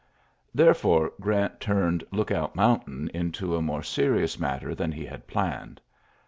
Therefore, 0.55 1.13
Grant 1.21 1.59
turned 1.59 2.03
Lookout 2.09 2.55
Mountain 2.55 3.11
into 3.13 3.55
a 3.55 3.61
more 3.61 3.83
serious 3.83 4.39
matter 4.39 4.73
than 4.73 4.91
he 4.91 5.05
had 5.05 5.27
planned. 5.27 5.79